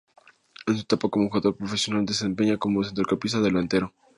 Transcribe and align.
En 0.65 0.73
su 0.73 0.81
etapa 0.81 1.09
como 1.09 1.27
jugador 1.27 1.55
profesional 1.55 2.07
se 2.07 2.13
desempeñaba 2.25 2.57
como 2.57 2.83
centrocampista 2.83 3.37
o 3.37 3.43
delantero. 3.43 3.93